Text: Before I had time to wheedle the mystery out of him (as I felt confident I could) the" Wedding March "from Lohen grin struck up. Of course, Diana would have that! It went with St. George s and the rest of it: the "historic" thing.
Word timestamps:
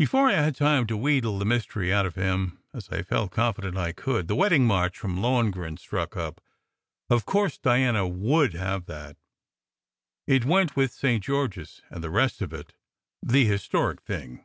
Before 0.00 0.28
I 0.28 0.32
had 0.32 0.56
time 0.56 0.84
to 0.88 0.96
wheedle 0.96 1.38
the 1.38 1.44
mystery 1.44 1.92
out 1.92 2.04
of 2.04 2.16
him 2.16 2.58
(as 2.74 2.88
I 2.88 3.02
felt 3.04 3.30
confident 3.30 3.76
I 3.76 3.92
could) 3.92 4.26
the" 4.26 4.34
Wedding 4.34 4.66
March 4.66 4.98
"from 4.98 5.22
Lohen 5.22 5.52
grin 5.52 5.76
struck 5.76 6.16
up. 6.16 6.40
Of 7.08 7.24
course, 7.24 7.56
Diana 7.56 8.04
would 8.08 8.52
have 8.54 8.86
that! 8.86 9.16
It 10.26 10.44
went 10.44 10.74
with 10.74 10.90
St. 10.90 11.22
George 11.22 11.56
s 11.56 11.82
and 11.88 12.02
the 12.02 12.10
rest 12.10 12.42
of 12.42 12.52
it: 12.52 12.74
the 13.22 13.44
"historic" 13.44 14.02
thing. 14.02 14.44